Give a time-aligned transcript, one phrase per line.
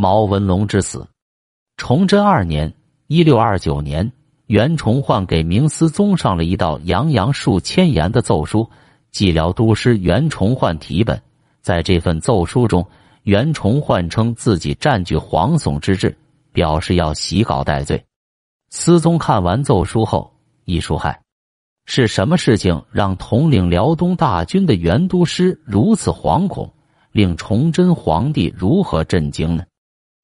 [0.00, 1.06] 毛文龙之死。
[1.76, 2.72] 崇祯二年
[3.06, 4.10] （一六二九年），
[4.48, 8.66] 袁崇焕给明思宗上了一道洋洋数千言的奏书，
[9.12, 11.20] 蓟辽都师袁崇焕题本。
[11.60, 12.86] 在这份奏书中，
[13.24, 16.16] 袁崇焕称自己占据黄耸之志，
[16.50, 18.02] 表示要洗稿戴罪。
[18.70, 20.32] 思宗看完奏书后，
[20.64, 21.20] 一书害：
[21.84, 26.72] 是什么事情让统领辽东大军的袁都师如此惶恐，
[27.12, 29.64] 令崇祯皇帝如何震惊呢？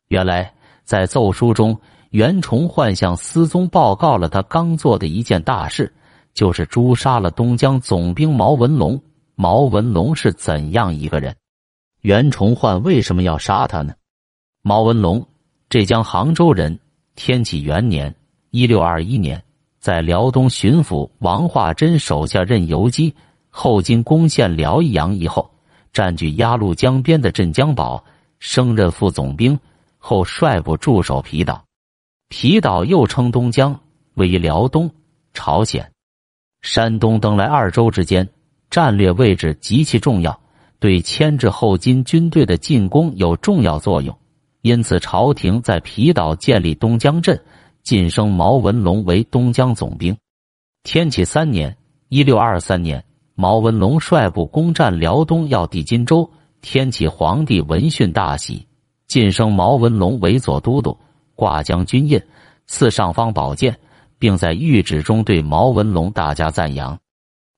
[0.08, 0.52] 原来。
[0.84, 1.76] 在奏书中，
[2.10, 5.92] 袁崇焕向思宗报告了他刚做的一件大事，
[6.32, 9.02] 就是诛杀了东江总兵毛文龙。
[9.34, 11.34] 毛文龙是怎样一个人？
[12.02, 13.94] 袁崇焕为什么要杀他呢？
[14.62, 15.26] 毛文龙，
[15.68, 16.78] 浙江杭州人，
[17.16, 18.14] 天启元年
[18.52, 19.42] （一六二一年）
[19.80, 23.12] 在辽东巡抚王化贞手下任游击，
[23.50, 25.50] 后经攻陷辽阳以后，
[25.92, 28.04] 占据鸭绿江边的镇江堡，
[28.38, 29.58] 升任副总兵。
[30.08, 31.64] 后率部驻守皮岛，
[32.28, 33.80] 皮岛又称东江，
[34.14, 34.88] 位于辽东、
[35.34, 35.90] 朝鲜、
[36.62, 38.28] 山东等来二州之间，
[38.70, 40.38] 战略位置极其重要，
[40.78, 44.16] 对牵制后金军队的进攻有重要作用。
[44.62, 47.42] 因此，朝廷在皮岛建立东江镇，
[47.82, 50.16] 晋升毛文龙为东江总兵。
[50.84, 51.76] 天启三年
[52.10, 53.04] （一六二三年），
[53.34, 58.64] 毛文龙率部攻占辽东要地荆州，天启皇帝闻讯大喜。
[59.06, 60.96] 晋升毛文龙为左都督，
[61.34, 62.20] 挂将军印，
[62.66, 63.78] 赐尚方宝剑，
[64.18, 66.98] 并在谕旨中对毛文龙大加赞扬。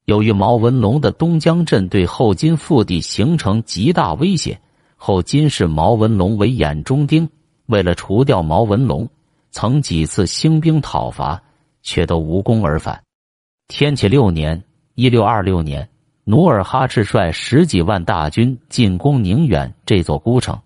[0.04, 4.58] 由于毛文龙的东江镇对后金腹地形成极大威胁，
[4.96, 7.28] 后金视毛文龙为眼中钉。
[7.66, 9.08] 为了除掉毛文龙，
[9.50, 11.42] 曾几次兴兵讨伐，
[11.82, 13.02] 却都无功而返。
[13.68, 14.62] 天启六年
[14.96, 15.86] （一六二六年），
[16.24, 20.58] 努尔哈赤率十几万大军进攻宁远这座孤城。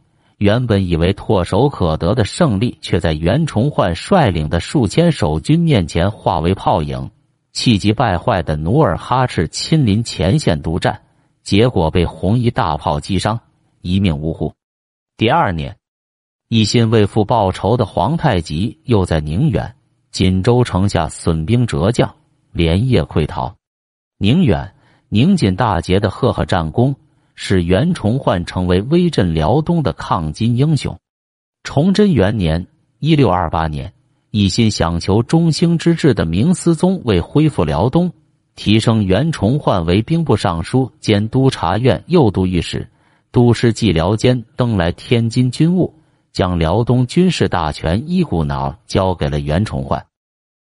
[0.42, 7.12] 原本以为唾手可得的胜利，却在袁崇焕率领的数千守军面前化为泡影。
[7.52, 11.02] 气急败坏的努尔哈赤亲临前线督战，
[11.44, 13.38] 结果被红衣大炮击伤，
[13.82, 14.52] 一命呜呼。
[15.16, 15.76] 第二年，
[16.48, 19.76] 一心为父报仇的皇太极又在宁远、
[20.10, 22.16] 锦州城下损兵折将，
[22.50, 23.54] 连夜溃逃。
[24.18, 24.74] 宁远、
[25.08, 26.96] 宁锦大捷的赫赫战功。
[27.34, 30.98] 使袁崇焕成为威震辽东的抗金英雄。
[31.62, 32.66] 崇祯元年
[32.98, 33.92] （一六二八年），
[34.30, 38.12] 一心想求中兴之治的明思宗为恢复辽东，
[38.56, 42.88] 提升袁崇焕为兵部尚书兼督察院右都御史、
[43.30, 45.94] 都师蓟辽监，登来天津军务，
[46.32, 50.04] 将辽东军事大权一股脑交给了袁崇焕。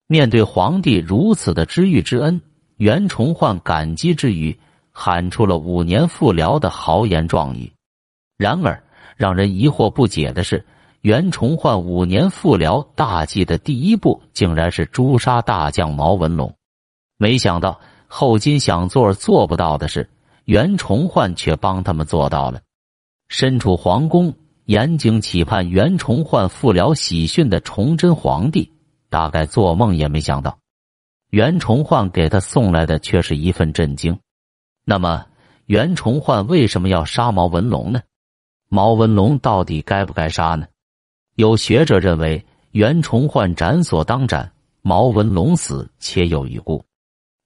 [0.08, 2.42] 面对皇帝如此的知遇之恩，
[2.78, 4.60] 袁崇焕感激之余。
[4.92, 7.72] 喊出了五年复辽的豪言壮语，
[8.38, 8.84] 然而
[9.16, 10.66] 让人疑惑不解的是，
[11.02, 16.54] 袁崇焕五年复辽大计的第一步，竟然是诛杀大将毛文龙。
[17.18, 20.10] 没想到后金想做做不到的事，
[20.46, 22.62] 袁崇焕却帮他们做到了。
[23.30, 24.34] 身处皇宫，
[24.66, 28.72] 严谨期盼袁崇焕复辽喜讯的崇祯皇帝，
[29.10, 30.58] 大概做梦也没想到，
[31.30, 34.20] 袁崇焕给他送来的却是一份震惊。
[34.84, 35.26] 那么，
[35.66, 38.02] 袁崇焕为什么要杀毛文龙呢？
[38.68, 40.66] 毛文龙到底该不该杀呢？
[41.36, 46.84] 有学者认为，袁崇焕斩所当斩，毛文龙死且有余辜。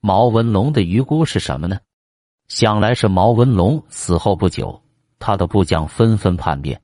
[0.02, 1.78] 毛文龙的余辜是什么呢？
[2.48, 4.82] 想来是毛文龙死后不久，
[5.18, 6.80] 他的部将纷纷叛变。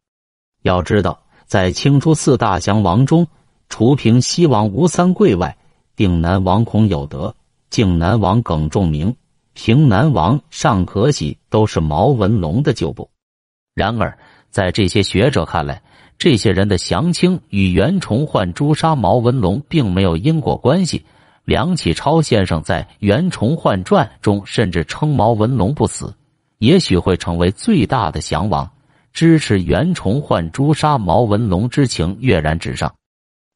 [0.63, 3.27] 要知道，在清初四大降王中，
[3.69, 5.55] 除平西王吴三桂外，
[5.95, 7.35] 定南王孔有德，
[7.69, 9.15] 靖南王耿仲明。
[9.53, 13.09] 平南王尚可喜都是毛文龙的旧部，
[13.75, 14.17] 然而
[14.49, 15.81] 在这些学者看来，
[16.17, 21.05] 这些人的降清与袁崇焕诛杀毛文龙并没有因果关系。
[21.43, 26.13] 梁启超先生在《袁崇焕传》中甚至称毛文龙不死，
[26.59, 28.71] 也许会成为最大的降王。
[29.11, 32.93] 支持袁崇焕诛杀毛文龙之情跃然纸上。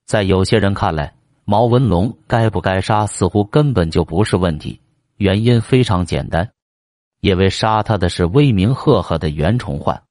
[0.06, 1.13] 在有些人看来，
[1.45, 4.80] 毛文龙该不该杀，似乎根本就不是问题。
[5.17, 6.51] 原因非常简单，
[7.21, 10.03] 因为杀他的是威名赫赫的袁崇焕。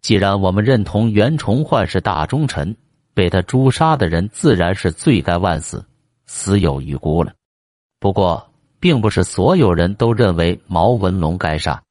[0.00, 2.76] 既然我们认同袁崇焕是大忠臣，
[3.14, 5.84] 被他诛杀的人自然是罪该万死，
[6.26, 7.32] 死有余辜了。
[8.00, 8.50] 不过，
[8.80, 11.82] 并不是所有人都认为毛文龙该杀。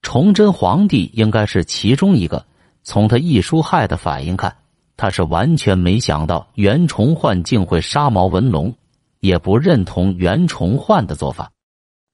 [0.00, 2.44] 崇祯皇帝应该是其中一个。
[2.82, 4.56] 从他一书害的反应看，
[4.96, 8.74] 他是完全没想到袁崇焕竟会杀毛文龙，
[9.20, 11.52] 也不认同袁崇焕的做法。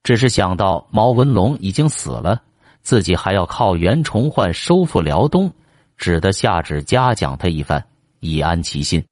[0.08, 2.40] 只是想到毛文龙已经死了，
[2.80, 5.52] 自己还要靠袁崇焕收复辽东，
[5.98, 7.84] 只得下旨嘉奖他一番，
[8.20, 9.04] 以安其心。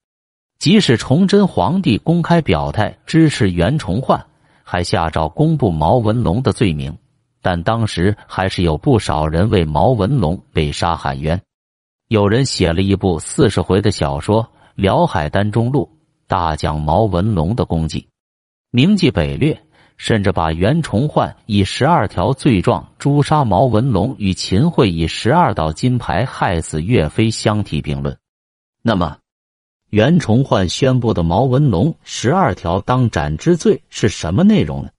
[0.58, 4.24] 即使崇祯皇帝公开表态支持袁崇焕，
[4.62, 6.96] 还下诏公布毛文龙的罪名，
[7.42, 11.38] 但当时还是有不少人为毛文龙被杀喊冤。
[12.08, 14.42] 有人写了一部四十回的小说
[14.76, 15.90] 《辽海丹中录》，
[16.26, 18.08] 大讲毛文龙的功绩，
[18.70, 19.60] 铭记北略，
[19.96, 28.16] 甚至把袁崇焕以十二条罪状诛杀毛文龙与秦桧以十二道金牌害死岳飞相提并论。
[28.82, 29.18] 那么？
[29.90, 34.90] 袁崇焕宣布的毛文龙十二条当斩之罪是什么内容呢？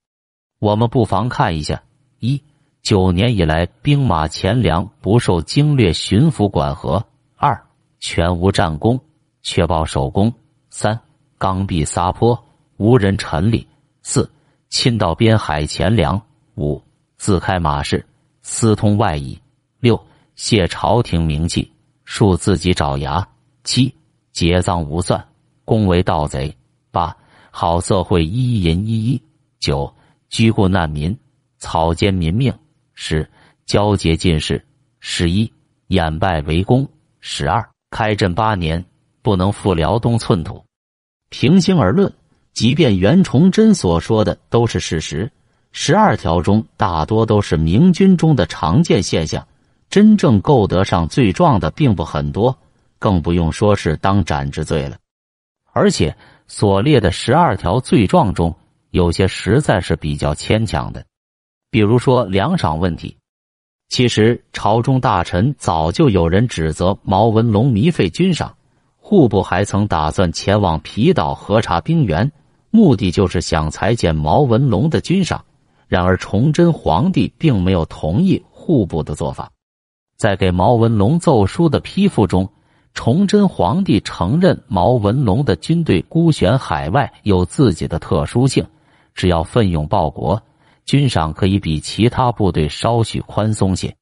[0.60, 1.84] 我们不妨看一下：
[2.20, 2.42] 一、
[2.82, 7.06] 九年以来兵马钱粮不受经略巡抚管辖；
[7.36, 7.62] 二、
[8.00, 9.00] 全无战功，
[9.44, 10.32] 确保守功；
[10.70, 10.98] 三、
[11.38, 12.46] 刚愎撒泼，
[12.78, 13.68] 无人陈理；
[14.02, 14.32] 四、
[14.70, 16.20] 侵盗边海钱粮；
[16.56, 16.82] 五、
[17.18, 18.06] 自开马市，
[18.42, 19.38] 私通外夷；
[19.80, 20.00] 六、
[20.36, 21.72] 泄朝廷名气，
[22.06, 23.26] 树自己爪牙；
[23.64, 23.94] 七。
[24.32, 25.28] 结赃无算，
[25.66, 26.54] 公为盗贼；
[26.92, 27.16] 八
[27.50, 29.22] 好色会一淫一一；
[29.60, 29.92] 九
[30.30, 31.18] 居故难民，
[31.58, 32.54] 草菅民命；
[32.94, 33.28] 十
[33.66, 34.62] 交结进士；
[35.00, 35.52] 十一
[35.88, 36.86] 掩败为公；
[37.20, 38.86] 十二开镇八年。
[39.28, 40.64] 不能复辽东寸土。
[41.28, 42.14] 平心而论，
[42.58, 45.32] 即便袁崇祯所说的都是事实，
[45.72, 49.48] 十二条中大多都是明军中的常见现象，
[49.92, 52.58] 真正够得上罪状的并不很多。
[52.98, 54.98] 更不用说是当斩之罪了，
[55.72, 56.18] 而且
[56.48, 58.56] 所列的十二条罪状中，
[58.90, 61.06] 有些实在是比较牵强的，
[61.70, 63.16] 比如说粮赏问题。
[63.88, 68.58] 其实朝中大臣早就有人指责毛文龙糜费军赏，
[68.96, 72.32] 户部还曾打算前往皮岛核查兵源，
[72.70, 75.44] 目的就是想裁减毛文龙的军赏。
[75.88, 79.50] 然而崇祯皇帝并没有同意户部的做法，
[80.18, 82.50] 在给毛文龙奏书的批复中。
[82.94, 88.66] 崇祯皇帝承认毛文龙的军队孤悬海外有自己的特殊性，
[89.14, 90.42] 只要奋勇报国，
[90.84, 93.96] 军赏可以比其他部队稍许宽松些。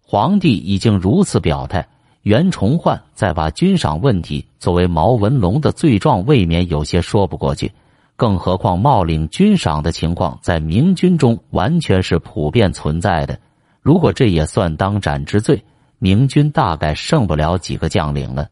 [0.00, 1.88] 皇帝已经如此表态，
[2.22, 7.72] 袁崇焕再把军赏问题作为毛文龙的罪状，未免有些说不过去。
[8.16, 13.38] 更何况冒领军赏的情况在明军中完全是普遍存在的，
[13.80, 15.62] 如果这也算当斩之罪。
[15.98, 18.50] 明军大概剩不了几个将领了。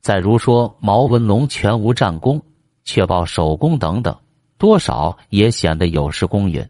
[0.00, 2.42] 再如说毛文龙全无战功，
[2.82, 4.16] 却报守功等等，
[4.58, 6.68] 多少也显得有失公允。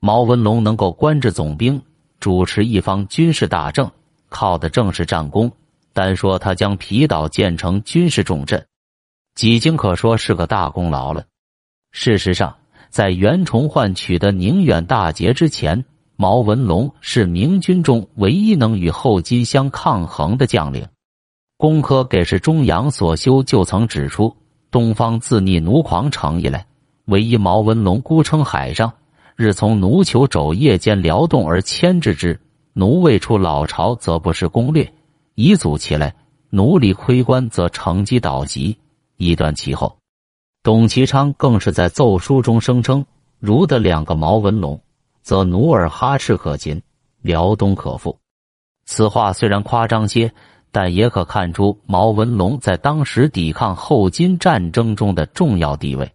[0.00, 1.80] 毛文龙能够官至总兵，
[2.20, 3.90] 主持一方军事大政，
[4.28, 5.50] 靠的正是战功。
[5.94, 8.66] 单说他将皮岛建成军事重镇，
[9.34, 11.24] 几经可说是个大功劳了。
[12.00, 12.54] 事实上，
[12.90, 15.84] 在袁崇焕取得宁远大捷之前。
[16.14, 20.86] 毛文龙是明军中唯一能与后金相抗衡的将领。
[21.56, 24.32] 工科给事中阳所修就曾指出，
[24.70, 26.64] 东方自逆奴狂城以来，
[27.06, 28.92] 唯一毛文龙孤称海上，
[29.34, 32.38] 日从奴酋肘夜间辽动而牵制之。
[32.74, 34.84] 奴未出老巢，则不是攻略；
[35.34, 36.14] 遗祖起来，
[36.50, 38.76] 奴隶窥关，则乘机倒袭，
[39.16, 39.97] 一断其后。
[40.68, 43.02] 董其昌更是在奏书中声称
[43.40, 44.78] ：“如得两个毛文龙。”
[45.24, 46.82] 则努尔哈赤可擒，
[47.22, 48.18] 辽东可复。
[48.84, 50.30] 此话虽然夸张些，
[50.70, 56.12] 但也可看出毛文龙在当时抵抗后金战争中的重要地位。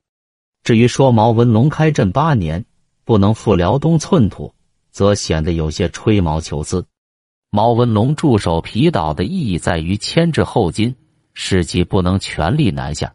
[0.63, 2.63] 至于说毛文龙开镇八年
[3.05, 4.53] 不能复辽东寸土，
[4.91, 6.85] 则显得有些吹毛求疵。
[7.49, 10.95] 毛文龙驻守皮岛的意义在于牵制后金，
[11.33, 13.11] 使其不能全力南下。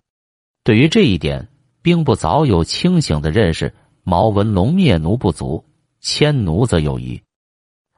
[0.69, 1.49] 对于这一点，
[1.81, 3.73] 兵部早有清醒的认识。
[4.03, 5.65] 毛文龙灭奴不足。
[5.99, 7.23] 迁奴则有余，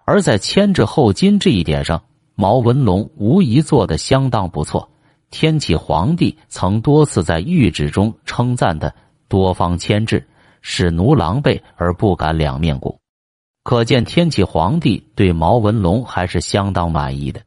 [0.04, 2.04] 而在牵制后金这一点上，
[2.36, 4.88] 毛文龙无疑做得相当不错。
[5.30, 8.94] 天启皇帝曾多次在谕旨中称赞他
[9.26, 10.28] 多方牵制，
[10.60, 13.00] 使奴狼狈而不敢两面顾，
[13.64, 17.42] 可见天启皇帝对毛文龙还是相当满意的。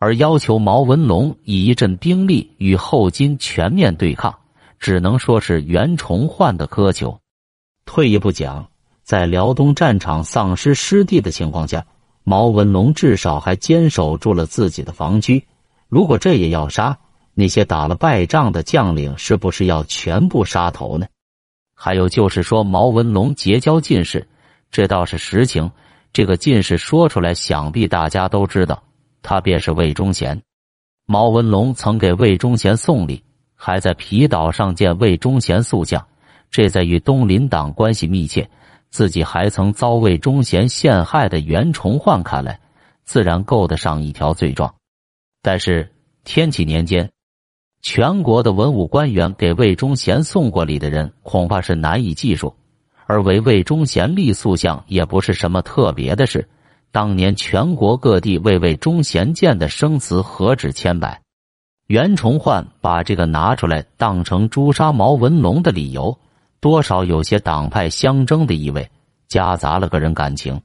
[0.00, 4.36] 而要求毛文龙以一阵兵力与后金全面对抗，
[4.80, 7.20] 只能说是袁崇焕的苛求。
[7.84, 8.66] 退一步讲。
[9.02, 11.84] 在辽东战场丧失失地的情况下，
[12.22, 15.44] 毛文龙至少还坚守住了自己的防区。
[15.88, 16.96] 如果这也要杀
[17.34, 21.08] 那些打了败仗的将领，是不是要全部杀头呢？
[21.74, 24.28] 还有就是说，毛文龙结交进士，
[24.70, 25.72] 这倒是实情。
[26.12, 28.80] 这个进士说出来，想必大家都知道，
[29.22, 30.42] 他便是魏忠贤。
[31.06, 33.24] 毛文龙曾给魏忠贤送礼，
[33.54, 36.06] 还在皮岛上见魏忠贤塑像，
[36.50, 38.48] 这在与东林党关系密切。
[38.90, 42.58] 自己还曾遭魏忠贤陷害的袁崇焕看来，
[43.04, 44.74] 自然够得上一条罪状。
[45.42, 45.92] 但是
[46.24, 47.08] 天启年间，
[47.82, 52.56] 全国的文武官员给魏忠贤送过礼的人恐怕是难以计数，
[53.06, 56.48] 而为魏忠贤立塑像也不是什么特别的事。
[56.92, 61.20] 当年全国各地为魏忠贤建的生祠何止千百，
[61.86, 66.18] 袁崇焕把这个拿出来当成诛杀毛文龙的理由，
[66.60, 68.90] 多少有些党派相争的意味，
[69.28, 70.60] 夹杂了个人感情。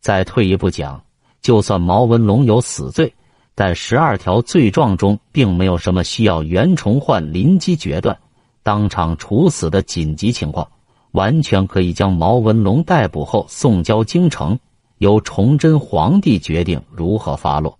[0.00, 1.00] 再退一步讲，
[1.40, 3.12] 就算毛文龙有死罪。
[3.54, 8.18] 但十二条罪状中并没有什么需要袁崇焕临机决断、
[8.62, 10.66] 当场处死的紧急情况，
[11.10, 14.58] 完全可以将毛文龙逮捕后送交京城，
[15.02, 17.76] 由崇祯皇帝决定如何发落。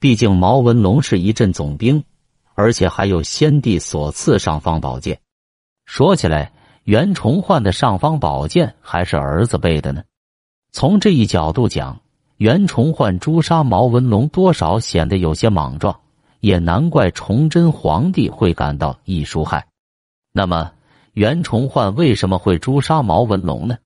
[0.00, 2.02] 毕竟毛文龙是一镇总兵，
[2.54, 5.20] 而且还有先帝所赐尚方宝剑。
[5.86, 10.02] 说起来，袁崇焕的尚方宝剑还是儿子背的呢。
[10.72, 12.00] 从这一角度讲。
[12.38, 15.98] 袁崇焕诛杀毛文龙，多少显得有些莽撞，
[16.38, 19.66] 也难怪崇祯皇帝会感到易疏害。
[20.32, 20.70] 那么，
[21.14, 23.76] 袁崇焕为什么会诛杀毛文龙呢？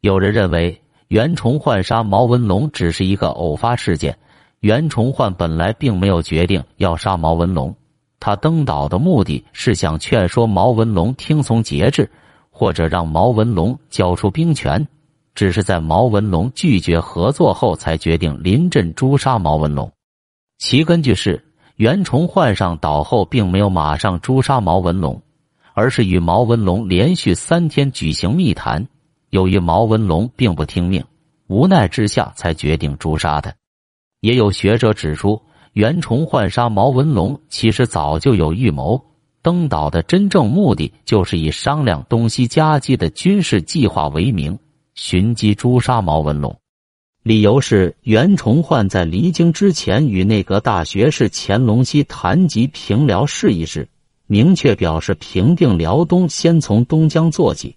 [0.00, 4.16] 有人认为，袁崇焕杀毛文龙只是一个偶发事件。
[4.60, 7.72] 袁崇焕本来并没有决定要杀毛文龙，
[8.18, 12.10] 他登岛的目的是想劝说毛文龙听从节制，
[12.50, 14.84] 或者让毛文龙交出兵权。
[15.34, 19.92] 只是在毛文龙拒绝合作后，才决定临阵诛杀毛文龙。
[20.58, 21.44] 其根据是，
[21.76, 25.20] 袁崇焕上岛后并没有马上诛杀毛文龙，
[25.74, 28.88] 而是与毛文龙连续三天举行密谈。
[29.36, 31.04] 由于毛文龙并不听命，
[31.46, 33.52] 无奈之下才决定诛杀他。
[34.20, 35.42] 也有学者指出，
[35.74, 38.98] 袁崇焕杀毛文龙其实早就有预谋，
[39.42, 44.58] 登岛的真正目的就是以商量东西夹击的军事计划为名。
[44.94, 46.58] 寻机诛杀毛文龙，
[47.22, 53.86] 理由是袁崇焕在离京之前与内阁大学士钱隆锡谈及平辽事宜时，
[54.26, 57.76] 明确表示平定辽东先从东江做起，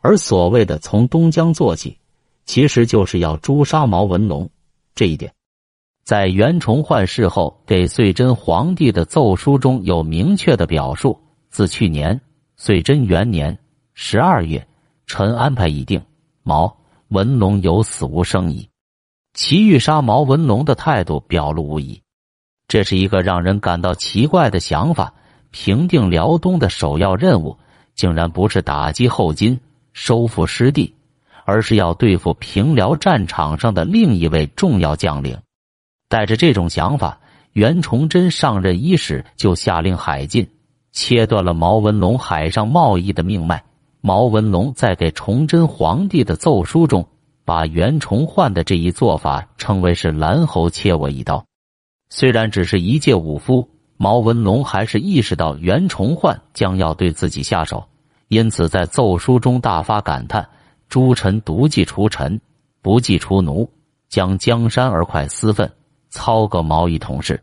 [0.00, 1.98] 而所谓的从东江做起，
[2.44, 4.48] 其实就是要诛杀毛文龙。
[4.94, 5.32] 这一点，
[6.04, 12.20] 在袁崇焕事后给遂真皇帝的奏书中有明确的表述：自去年
[12.56, 13.58] 遂真元年
[13.94, 14.66] 十二月，
[15.06, 16.02] 臣安排已定。
[16.42, 16.74] 毛
[17.08, 18.68] 文龙有死无生矣，
[19.34, 22.00] 其欲杀毛文龙的态度表露无遗。
[22.66, 25.14] 这是一个让人感到奇怪的想法。
[25.52, 27.58] 平定辽东的首要任务，
[27.96, 29.58] 竟然不是打击后金、
[29.92, 30.94] 收复失地，
[31.44, 35.38] 而是要对付平辽战场上的另一位重要将领。
[36.08, 37.20] 带着这种想法，
[37.52, 40.48] 袁崇祯上任伊始就下令海禁，
[40.92, 43.62] 切断了毛文龙海上贸易的命脉。
[44.00, 47.06] 毛文龙在给崇祯皇帝的奏书中，
[47.44, 51.44] 把袁崇焕的这一做法称为是“蓝猴切我一刀”。
[52.08, 53.68] 虽然只是一介武夫，
[53.98, 57.84] 毛文龙还是意识到袁崇焕将要对自己下手，
[58.30, 60.48] 因此在奏书中大发感叹
[60.88, 62.40] ：“诸臣独计除臣，
[62.80, 63.68] 不计除奴，
[64.08, 65.68] 将江山而快私愤，
[66.10, 67.42] 操个毛一同事。”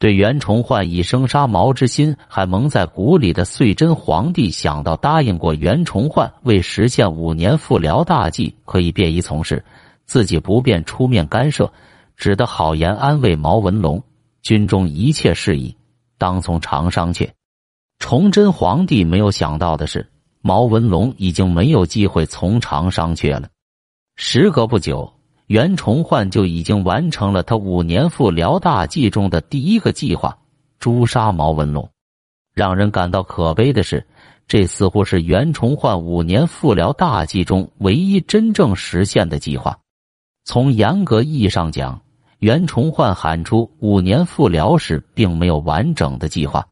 [0.00, 9.62] 对袁崇焕以生杀毛之心还蒙在鼓里的遂真皇帝，想到答应过袁崇焕为实现五年复辽大计可以便衣从事，
[10.06, 11.70] 自己不便出面干涉，
[12.16, 14.02] 只得好言安慰毛文龙
[14.40, 15.76] ：“军中一切事宜，
[16.16, 17.28] 当从常商榷。”
[17.98, 20.08] 崇祯皇帝没有想到的是，
[20.40, 23.48] 毛文龙已经没有机会从长商榷了。
[24.16, 25.12] 时隔不久。
[25.46, 30.36] 袁崇焕就已经完成了他五年复辽大计中的第一个计划——
[30.80, 31.88] 诛杀毛文龙。
[32.52, 34.04] 让人感到可悲的是，
[34.48, 39.78] 这似乎是袁崇焕五年复辽大计中唯一真正实现的计划。
[40.42, 42.02] 从严格意义上讲，
[42.40, 46.66] 袁崇焕喊出五年复辽时，并没有完整的计划。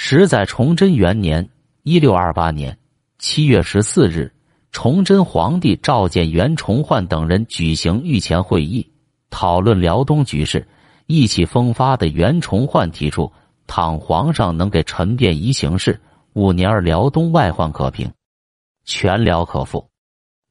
[0.00, 1.50] 实在崇祯元年
[1.82, 2.78] （一六二八年）
[3.18, 4.32] 七月十四日。
[4.70, 8.92] 崇祯皇帝召见袁崇焕等人举行御前会议，
[9.28, 10.68] 讨论辽东局势。
[11.06, 13.32] 意气风发的袁崇焕提出
[13.66, 16.00] ：“倘皇上能给臣便宜行事，
[16.32, 18.12] 五年而辽东外患可平，
[18.84, 19.88] 全辽可复。”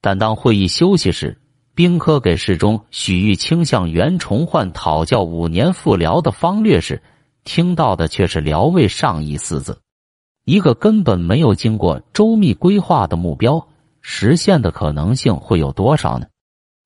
[0.01, 1.39] 但当会议休息时，
[1.73, 7.01] 兵科给事中许玉清向袁崇焕讨教五年复辽的方略时，
[7.47, 9.79] 听到的却是“辽魏上意”四字，
[10.43, 13.65] 一个根本没有经过周密规划的目标。
[14.01, 16.27] 实现的可能性会有多少呢？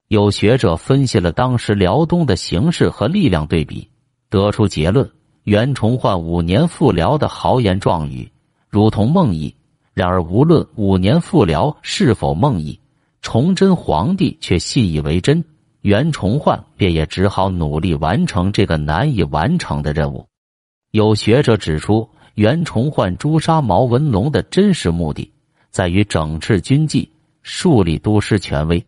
[0.07, 3.89] 有学者分析了当时辽东的形势和力量对比，
[4.29, 5.09] 得出结论：
[5.45, 8.31] 袁崇焕五年复辽的豪言壮语
[8.69, 9.51] 如同梦呓。
[9.95, 12.77] 然而，无论五年复辽是否梦呓，
[13.23, 15.43] 崇祯皇帝却信以为真，
[15.81, 20.27] 袁崇焕便也只好努力完成这个难以完成的任务。
[20.91, 25.31] 有学者指出，袁崇焕诛杀毛文龙的真实目的
[25.69, 27.10] 在于整治军纪，
[27.43, 28.83] 树立都师权威。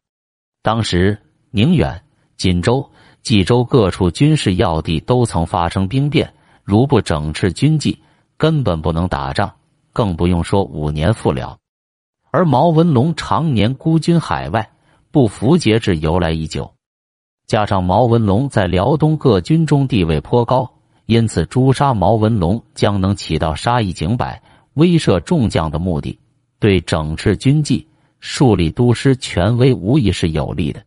[0.61, 1.17] 当时，
[1.51, 2.01] 宁远、
[2.35, 2.85] 锦州、
[3.21, 7.97] 冀州各处军事要地都曾发生兵变，如不整治军纪，
[8.35, 9.53] 根本不能打仗，
[9.93, 11.57] 更不用说五年复辽。
[12.31, 14.71] 而毛文龙常年孤军海外，
[15.09, 16.73] 不服节制由来已久，
[17.47, 20.72] 加上毛文龙在辽东各军中地位颇高。
[21.05, 24.41] 因此，诛杀毛文龙将能起到杀一儆百、
[24.75, 26.17] 威慑众将的目的，
[26.59, 27.85] 对整治军纪、
[28.21, 30.81] 树立都师权威无疑是有利的。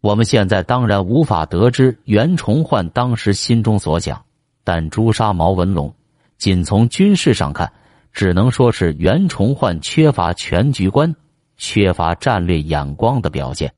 [0.00, 4.24] 我们现在当然无法得知袁崇焕当时心中所想，
[4.64, 5.94] 但诛杀毛文龙，
[6.36, 7.72] 仅从军事上看，
[8.12, 11.14] 只能说是袁崇焕缺乏全局观、
[11.56, 13.72] 缺乏战略眼光的表现。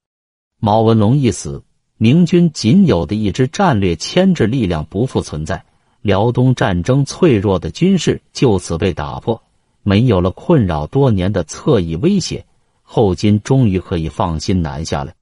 [0.59, 1.62] 毛文龙一死。
[1.99, 5.64] 明军仅有的一支战略牵制力量不复存在，
[6.06, 9.42] 辽东战争脆弱的军事就此被打破，
[9.82, 12.46] 没有了困扰多年的侧翼威胁，
[12.82, 15.12] 后金终于可以放心南下了。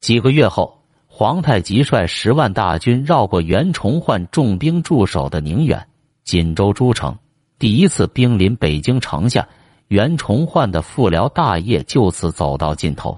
[0.00, 5.86] 几个月后，皇太极率十万大军绕过袁崇焕重兵驻守的宁远、
[6.24, 7.16] 锦州诸城，
[7.60, 9.46] 第一次兵临北京城下，
[9.86, 13.16] 袁崇焕的复辽大业就此走到尽头。